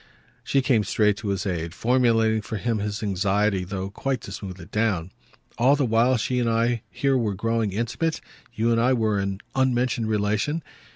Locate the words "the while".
5.75-6.17